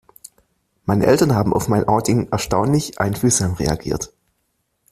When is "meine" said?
0.87-1.05